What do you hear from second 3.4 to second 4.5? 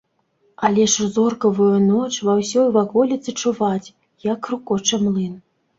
чуваць, як